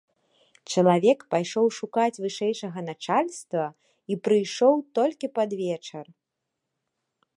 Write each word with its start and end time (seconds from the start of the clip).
Чалавек 0.75 1.19
пайшоў 1.33 1.65
шукаць 1.79 2.21
вышэйшага 2.23 2.79
начальства 2.89 3.65
і 4.15 4.21
прыйшоў 4.29 4.73
толькі 5.01 5.27
пад 5.37 5.49
вечар. 5.61 6.05